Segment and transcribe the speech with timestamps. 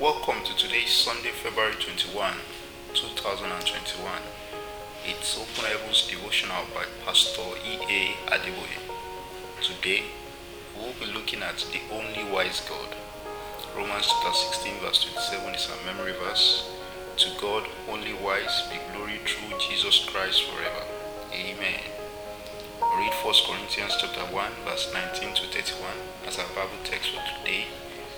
[0.00, 2.34] Welcome to today's Sunday, February 21,
[2.94, 4.12] 2021.
[5.04, 8.14] It's Open Heavens Devotional by Pastor E.A.
[8.30, 8.78] Adeboye.
[9.60, 10.04] Today,
[10.76, 12.94] we'll be looking at the only wise God.
[13.76, 16.70] Romans chapter 16, verse 27 is our memory verse.
[17.16, 20.86] To God, only wise, be glory through Jesus Christ forever.
[21.32, 21.82] Amen.
[22.96, 25.90] Read 1 Corinthians chapter 1, verse 19 to 31
[26.28, 27.66] as our Bible text for today.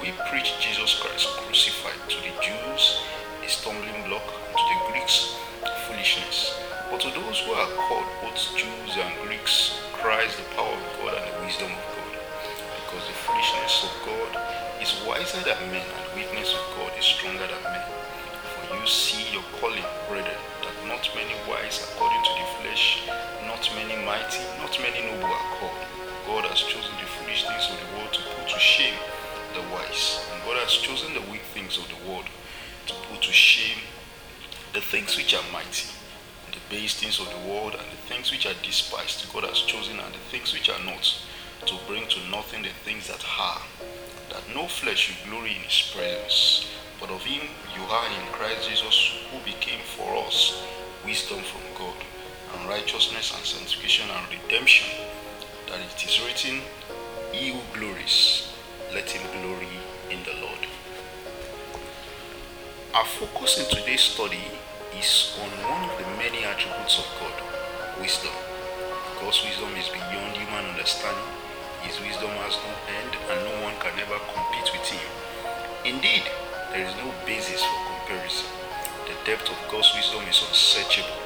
[0.00, 3.02] We preach Jesus Christ crucified to the Jews,
[3.44, 5.34] a stumbling block, to the Greeks,
[5.86, 6.58] foolishness.
[6.90, 11.18] But to those who are called, both Jews and Greeks, Christ, the power of God
[11.18, 12.14] and the wisdom of God.
[12.82, 14.30] Because the foolishness of God
[14.82, 17.86] is wiser than men, and the weakness of God is stronger than men.
[18.54, 23.06] For you see your calling, brethren, that not many wise according to the flesh,
[23.46, 25.82] not many mighty, not many noble are called.
[26.26, 28.98] God has chosen the foolish things of the world to put to shame
[29.54, 30.24] the wise.
[30.32, 32.26] And God has chosen the weak things of the world
[32.86, 33.78] to put to shame
[34.72, 35.88] the things which are mighty,
[36.50, 39.30] the base things of the world, and the things which are despised.
[39.32, 41.04] God has chosen, and the things which are not,
[41.66, 43.60] to bring to nothing the things that are,
[44.30, 46.66] that no flesh should glory in his presence.
[46.98, 50.64] But of him you are in Christ Jesus, who became for us
[51.04, 51.96] wisdom from God,
[52.54, 54.88] and righteousness and sanctification and redemption.
[55.68, 56.60] That it is written,
[57.32, 58.52] He who glories,
[58.92, 59.41] let him glory
[62.92, 64.52] Our focus in today's study
[64.92, 67.32] is on one of the many attributes of God,
[67.96, 68.36] wisdom.
[69.16, 71.24] God's wisdom is beyond human understanding.
[71.88, 75.08] His wisdom has no end and no one can ever compete with him.
[75.88, 76.28] Indeed,
[76.68, 78.52] there is no basis for comparison.
[79.08, 81.16] The depth of God's wisdom is unsearchable.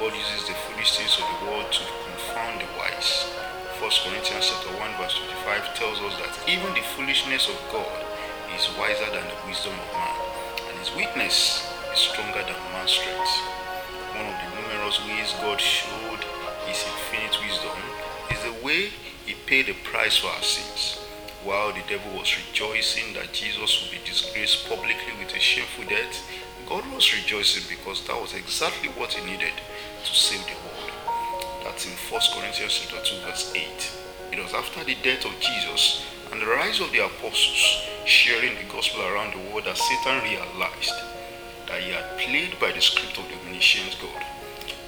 [0.00, 3.28] God uses the foolish things of the world to confound the wise.
[3.76, 7.92] 1 Corinthians chapter 1 verse 25 tells us that even the foolishness of God
[8.56, 10.23] is wiser than the wisdom of man,
[10.84, 11.64] his weakness
[11.94, 13.40] is stronger than man's strength.
[14.12, 16.20] One of the numerous ways God showed
[16.68, 17.78] his infinite wisdom
[18.30, 18.92] is the way
[19.24, 21.00] he paid the price for our sins.
[21.42, 26.20] While the devil was rejoicing that Jesus would be disgraced publicly with a shameful death,
[26.68, 29.56] God was rejoicing because that was exactly what he needed
[30.04, 30.92] to save the world.
[31.64, 34.36] That's in 1 Corinthians chapter 2 verse 8.
[34.36, 38.64] It was after the death of Jesus and the rise of the apostles sharing the
[38.74, 40.90] gospel around the world that Satan realized
[41.68, 44.20] that he had played by the script of the omniscient God.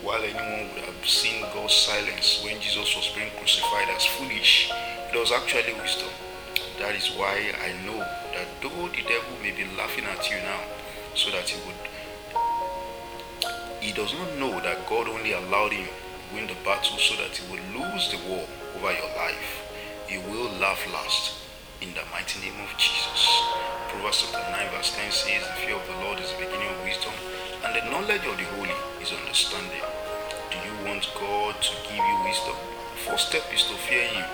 [0.00, 4.72] While anyone would have seen God's silence when Jesus was being crucified as foolish,
[5.12, 6.08] it was actually wisdom.
[6.78, 10.64] That is why I know that though the devil may be laughing at you now,
[11.14, 11.76] so that he would,
[13.82, 17.36] he does not know that God only allowed him to win the battle so that
[17.36, 19.60] he would lose the war over your life.
[20.06, 21.32] He will laugh last
[21.80, 23.24] in the mighty name of Jesus.
[23.88, 26.84] Proverbs chapter 9 verse 10 says, The fear of the Lord is the beginning of
[26.84, 27.12] wisdom,
[27.64, 29.80] and the knowledge of the holy is understanding.
[30.52, 32.52] Do you want God to give you wisdom?
[33.08, 34.28] First step is to fear him.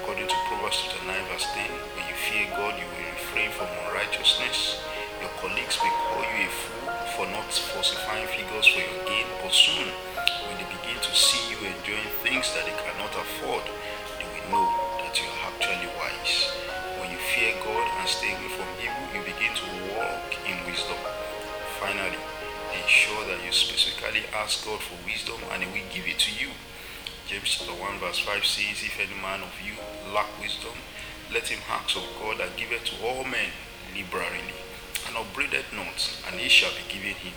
[0.00, 3.68] According to Proverbs chapter 9 verse 10, when you fear God, you will refrain from
[3.84, 4.80] unrighteousness.
[5.20, 9.52] Your colleagues will call you a fool for not falsifying figures for your gain, but
[9.52, 9.92] soon
[10.48, 13.62] when they begin to see you enjoying things that they cannot afford,
[14.18, 14.81] they will know
[21.82, 22.22] Finally,
[22.78, 26.54] ensure that you specifically ask God for wisdom and He will give it to you.
[27.26, 29.74] James chapter 1 verse 5 says, If any man of you
[30.14, 30.78] lack wisdom,
[31.34, 33.50] let him ask of God that giveth to all men
[33.98, 34.54] liberally,
[35.10, 35.98] and upbraideth not,
[36.30, 37.34] and it shall be given him.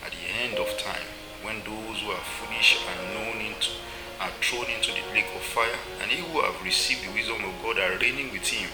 [0.00, 1.04] At the end of time,
[1.44, 3.68] when those who are foolish are known into
[4.16, 7.52] are thrown into the lake of fire, and he who have received the wisdom of
[7.60, 8.70] God are reigning with him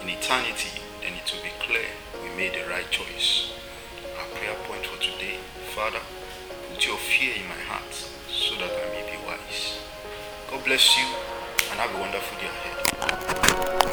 [0.00, 1.90] in eternity, then it will be clear
[2.22, 3.50] we made the right choice
[4.34, 5.38] prayer point for today.
[5.74, 6.00] Father,
[6.72, 7.92] put your fear in my heart
[8.28, 9.78] so that I may be wise.
[10.50, 11.06] God bless you
[11.70, 13.74] and have a wonderful day ahead.